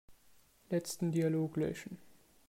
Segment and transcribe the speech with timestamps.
[0.71, 1.99] Letzten Dialog löschen.